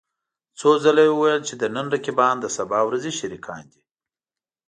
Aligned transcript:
څو 0.59 0.69
ځله 0.83 1.01
يې 1.07 1.13
وويل 1.13 1.41
چې 1.47 1.53
د 1.61 1.63
نن 1.75 1.85
رقيبان 1.95 2.35
د 2.39 2.45
سبا 2.57 2.79
ورځې 2.87 3.11
شريکان 3.19 3.63
دي. 3.71 3.81